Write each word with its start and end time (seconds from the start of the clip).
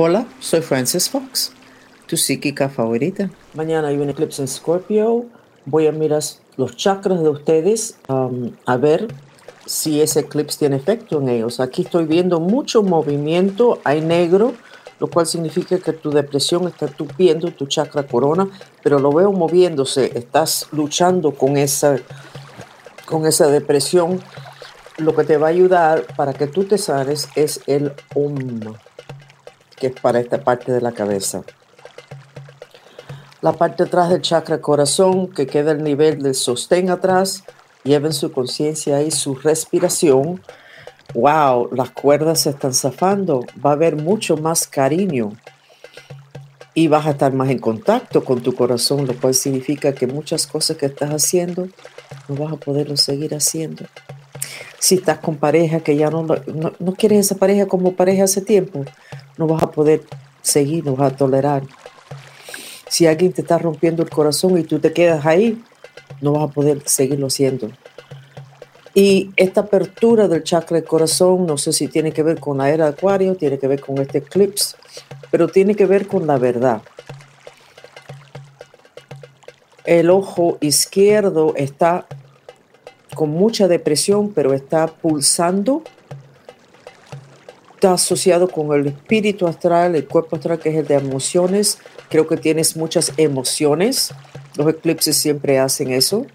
Hola, 0.00 0.26
soy 0.38 0.60
Frances 0.60 1.10
Fox, 1.10 1.50
tu 2.06 2.16
psíquica 2.16 2.68
favorita. 2.68 3.30
Mañana 3.54 3.88
hay 3.88 3.96
un 3.96 4.08
eclipse 4.08 4.40
en 4.40 4.46
Scorpio. 4.46 5.26
Voy 5.64 5.88
a 5.88 5.90
mirar 5.90 6.22
los 6.56 6.76
chakras 6.76 7.20
de 7.20 7.28
ustedes 7.28 7.98
um, 8.08 8.52
a 8.64 8.76
ver 8.76 9.08
si 9.66 10.00
ese 10.00 10.20
eclipse 10.20 10.56
tiene 10.56 10.76
efecto 10.76 11.20
en 11.20 11.28
ellos. 11.28 11.58
Aquí 11.58 11.82
estoy 11.82 12.04
viendo 12.04 12.38
mucho 12.38 12.84
movimiento, 12.84 13.80
hay 13.82 14.00
negro, 14.00 14.54
lo 15.00 15.08
cual 15.08 15.26
significa 15.26 15.80
que 15.80 15.92
tu 15.92 16.12
depresión 16.12 16.68
está 16.68 16.86
tupiendo 16.86 17.50
tu 17.50 17.66
chakra 17.66 18.04
corona, 18.04 18.48
pero 18.84 19.00
lo 19.00 19.10
veo 19.10 19.32
moviéndose, 19.32 20.12
estás 20.16 20.68
luchando 20.70 21.32
con 21.32 21.56
esa, 21.56 21.96
con 23.04 23.26
esa 23.26 23.48
depresión. 23.48 24.20
Lo 24.98 25.16
que 25.16 25.24
te 25.24 25.38
va 25.38 25.48
a 25.48 25.50
ayudar 25.50 26.06
para 26.14 26.34
que 26.34 26.46
tú 26.46 26.62
te 26.62 26.78
sanes 26.78 27.28
es 27.34 27.62
el 27.66 27.92
Om, 28.14 28.60
que 29.78 29.88
es 29.88 30.00
para 30.00 30.20
esta 30.20 30.42
parte 30.42 30.72
de 30.72 30.80
la 30.80 30.92
cabeza. 30.92 31.42
La 33.40 33.52
parte 33.52 33.84
atrás 33.84 34.10
del 34.10 34.20
chakra 34.20 34.60
corazón, 34.60 35.28
que 35.28 35.46
queda 35.46 35.70
el 35.70 35.82
nivel 35.82 36.22
del 36.22 36.34
sostén 36.34 36.90
atrás, 36.90 37.44
lleven 37.84 38.12
su 38.12 38.32
conciencia 38.32 39.00
y 39.02 39.10
su 39.10 39.36
respiración. 39.36 40.42
Wow, 41.14 41.70
las 41.72 41.90
cuerdas 41.90 42.40
se 42.40 42.50
están 42.50 42.74
zafando. 42.74 43.44
Va 43.64 43.70
a 43.70 43.74
haber 43.74 43.96
mucho 43.96 44.36
más 44.36 44.66
cariño 44.66 45.32
y 46.74 46.88
vas 46.88 47.06
a 47.06 47.10
estar 47.10 47.32
más 47.32 47.50
en 47.50 47.58
contacto 47.58 48.24
con 48.24 48.42
tu 48.42 48.54
corazón, 48.54 49.06
lo 49.06 49.16
cual 49.16 49.34
significa 49.34 49.92
que 49.92 50.06
muchas 50.06 50.46
cosas 50.46 50.76
que 50.76 50.86
estás 50.86 51.10
haciendo 51.10 51.68
no 52.28 52.34
vas 52.36 52.52
a 52.52 52.56
poderlo 52.56 52.96
seguir 52.96 53.34
haciendo. 53.34 53.84
Si 54.78 54.96
estás 54.96 55.18
con 55.18 55.36
pareja 55.36 55.80
que 55.80 55.96
ya 55.96 56.10
no, 56.10 56.22
no, 56.22 56.72
no 56.78 56.92
quieres 56.94 57.26
esa 57.26 57.34
pareja 57.34 57.66
como 57.66 57.94
pareja 57.94 58.24
hace 58.24 58.40
tiempo, 58.40 58.84
no 59.36 59.46
vas 59.46 59.62
a 59.62 59.70
poder 59.70 60.02
seguir, 60.42 60.84
no 60.84 60.96
vas 60.96 61.12
a 61.12 61.16
tolerar. 61.16 61.62
Si 62.88 63.06
alguien 63.06 63.32
te 63.32 63.42
está 63.42 63.58
rompiendo 63.58 64.02
el 64.02 64.10
corazón 64.10 64.58
y 64.58 64.64
tú 64.64 64.78
te 64.78 64.92
quedas 64.92 65.26
ahí, 65.26 65.62
no 66.20 66.32
vas 66.32 66.44
a 66.44 66.52
poder 66.52 66.82
seguirlo 66.86 67.26
haciendo. 67.26 67.70
Y 68.94 69.30
esta 69.36 69.60
apertura 69.60 70.26
del 70.26 70.42
chakra 70.42 70.78
del 70.78 70.88
corazón, 70.88 71.46
no 71.46 71.58
sé 71.58 71.72
si 71.72 71.88
tiene 71.88 72.12
que 72.12 72.22
ver 72.22 72.40
con 72.40 72.58
la 72.58 72.70
era 72.70 72.86
de 72.86 72.90
Acuario, 72.90 73.36
tiene 73.36 73.58
que 73.58 73.68
ver 73.68 73.80
con 73.80 73.98
este 73.98 74.18
eclipse, 74.18 74.76
pero 75.30 75.46
tiene 75.48 75.74
que 75.74 75.86
ver 75.86 76.06
con 76.08 76.26
la 76.26 76.38
verdad. 76.38 76.82
El 79.84 80.10
ojo 80.10 80.58
izquierdo 80.60 81.54
está 81.56 82.06
con 83.18 83.30
mucha 83.30 83.68
depresión, 83.68 84.32
pero 84.32 84.54
está 84.54 84.86
pulsando. 84.86 85.82
Está 87.74 87.92
asociado 87.92 88.48
con 88.48 88.72
el 88.72 88.86
espíritu 88.86 89.46
astral, 89.46 89.94
el 89.94 90.06
cuerpo 90.06 90.36
astral, 90.36 90.58
que 90.58 90.70
es 90.70 90.76
el 90.76 90.86
de 90.86 90.94
emociones. 90.94 91.78
Creo 92.08 92.26
que 92.26 92.36
tienes 92.36 92.76
muchas 92.76 93.12
emociones 93.18 94.14
los 94.58 94.68
eclipses 94.68 95.16
siempre 95.16 95.60
hacen 95.60 95.92
eso. 95.92 96.26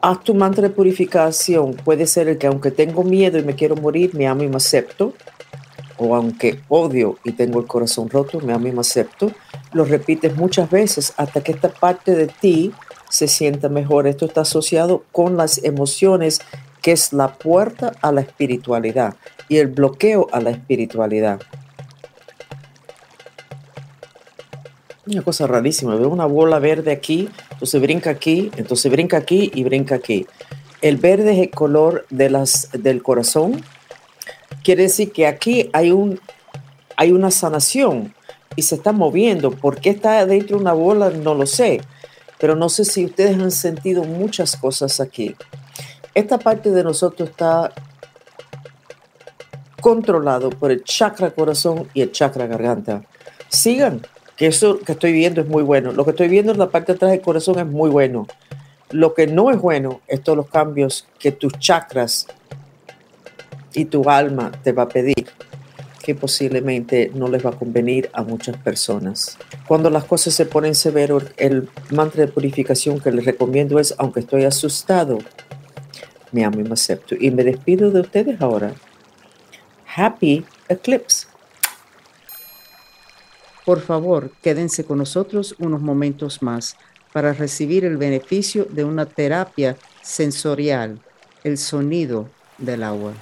Haz 0.00 0.24
tu 0.24 0.34
mantra 0.34 0.62
de 0.62 0.70
purificación. 0.70 1.74
Puede 1.74 2.06
ser 2.06 2.26
el 2.28 2.38
que 2.38 2.46
aunque 2.46 2.70
tengo 2.70 3.04
miedo 3.04 3.38
y 3.38 3.42
me 3.42 3.54
quiero 3.54 3.76
morir, 3.76 4.14
me 4.14 4.26
amo 4.26 4.42
y 4.42 4.48
me 4.48 4.56
acepto. 4.56 5.12
O 5.98 6.16
aunque 6.16 6.58
odio 6.68 7.18
y 7.22 7.32
tengo 7.32 7.60
el 7.60 7.66
corazón 7.66 8.08
roto, 8.08 8.40
me 8.40 8.54
amo 8.54 8.68
y 8.68 8.72
me 8.72 8.80
acepto. 8.80 9.30
Lo 9.74 9.84
repites 9.84 10.34
muchas 10.36 10.70
veces 10.70 11.12
hasta 11.18 11.42
que 11.42 11.52
esta 11.52 11.68
parte 11.68 12.14
de 12.14 12.28
ti 12.28 12.72
se 13.10 13.28
sienta 13.28 13.68
mejor. 13.68 14.06
Esto 14.06 14.24
está 14.24 14.40
asociado 14.40 15.04
con 15.12 15.36
las 15.36 15.62
emociones, 15.62 16.40
que 16.80 16.92
es 16.92 17.12
la 17.12 17.34
puerta 17.34 17.92
a 18.00 18.10
la 18.12 18.22
espiritualidad 18.22 19.16
y 19.48 19.58
el 19.58 19.66
bloqueo 19.66 20.28
a 20.32 20.40
la 20.40 20.50
espiritualidad. 20.50 21.40
Una 25.06 25.22
cosa 25.22 25.46
rarísima, 25.46 25.96
veo 25.96 26.08
una 26.08 26.26
bola 26.26 26.60
verde 26.60 26.92
aquí, 26.92 27.28
entonces 27.50 27.82
brinca 27.82 28.10
aquí, 28.10 28.50
entonces 28.56 28.90
brinca 28.92 29.16
aquí 29.16 29.50
y 29.52 29.64
brinca 29.64 29.96
aquí. 29.96 30.26
El 30.82 30.96
verde 30.96 31.32
es 31.32 31.38
el 31.40 31.50
color 31.50 32.06
de 32.10 32.30
las, 32.30 32.70
del 32.72 33.02
corazón. 33.02 33.62
Quiere 34.62 34.84
decir 34.84 35.10
que 35.10 35.26
aquí 35.26 35.68
hay, 35.72 35.90
un, 35.90 36.20
hay 36.96 37.12
una 37.12 37.30
sanación 37.30 38.14
y 38.56 38.62
se 38.62 38.76
está 38.76 38.92
moviendo. 38.92 39.50
¿Por 39.50 39.80
qué 39.80 39.90
está 39.90 40.24
dentro 40.26 40.56
de 40.56 40.62
una 40.62 40.72
bola? 40.72 41.10
No 41.10 41.34
lo 41.34 41.46
sé. 41.46 41.80
Pero 42.40 42.56
no 42.56 42.68
sé 42.68 42.84
si 42.84 43.04
ustedes 43.04 43.38
han 43.38 43.50
sentido 43.50 44.04
muchas 44.04 44.56
cosas 44.56 44.98
aquí. 45.00 45.36
Esta 46.14 46.38
parte 46.38 46.70
de 46.70 46.82
nosotros 46.82 47.28
está 47.28 47.70
controlado 49.80 50.50
por 50.50 50.70
el 50.70 50.82
chakra 50.82 51.30
corazón 51.30 51.88
y 51.94 52.02
el 52.02 52.12
chakra 52.12 52.46
garganta. 52.46 53.02
Sigan, 53.48 54.02
que 54.36 54.46
eso 54.46 54.78
que 54.78 54.92
estoy 54.92 55.12
viendo 55.12 55.42
es 55.42 55.48
muy 55.48 55.62
bueno. 55.62 55.92
Lo 55.92 56.04
que 56.04 56.12
estoy 56.12 56.28
viendo 56.28 56.52
en 56.52 56.58
la 56.58 56.70
parte 56.70 56.92
de 56.92 56.96
atrás 56.96 57.10
del 57.10 57.20
corazón 57.20 57.58
es 57.58 57.66
muy 57.66 57.90
bueno. 57.90 58.26
Lo 58.90 59.12
que 59.12 59.26
no 59.26 59.50
es 59.50 59.60
bueno 59.60 60.00
es 60.08 60.22
todos 60.22 60.36
los 60.36 60.48
cambios 60.48 61.06
que 61.18 61.32
tus 61.32 61.52
chakras 61.58 62.26
y 63.74 63.84
tu 63.84 64.08
alma 64.08 64.50
te 64.64 64.72
va 64.72 64.84
a 64.84 64.88
pedir, 64.88 65.19
que 66.02 66.14
posiblemente 66.14 67.10
no 67.14 67.28
les 67.28 67.44
va 67.44 67.50
a 67.50 67.58
convenir 67.58 68.10
a 68.12 68.22
muchas 68.22 68.56
personas. 68.56 69.38
Cuando 69.68 69.90
las 69.90 70.04
cosas 70.04 70.34
se 70.34 70.46
ponen 70.46 70.74
severo, 70.74 71.20
el 71.36 71.68
mantra 71.90 72.24
de 72.24 72.32
purificación 72.32 73.00
que 73.00 73.12
les 73.12 73.24
recomiendo 73.24 73.78
es, 73.78 73.94
aunque 73.98 74.20
estoy 74.20 74.44
asustado, 74.44 75.18
me 76.32 76.44
amo 76.44 76.60
y 76.60 76.64
me 76.64 76.72
acepto. 76.72 77.14
Y 77.18 77.30
me 77.30 77.44
despido 77.44 77.90
de 77.90 78.00
ustedes 78.00 78.40
ahora. 78.40 78.72
Happy 79.94 80.44
Eclipse. 80.68 81.26
Por 83.64 83.80
favor, 83.80 84.32
quédense 84.42 84.84
con 84.84 84.98
nosotros 84.98 85.54
unos 85.58 85.80
momentos 85.80 86.42
más 86.42 86.76
para 87.12 87.32
recibir 87.32 87.84
el 87.84 87.96
beneficio 87.96 88.64
de 88.64 88.84
una 88.84 89.06
terapia 89.06 89.76
sensorial, 90.02 91.00
el 91.44 91.58
sonido 91.58 92.28
del 92.58 92.82
agua. 92.82 93.12